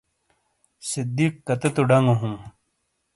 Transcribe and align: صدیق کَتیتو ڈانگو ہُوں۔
صدیق 0.89 1.33
کَتیتو 1.47 1.83
ڈانگو 1.89 2.15
ہُوں۔ 2.19 2.37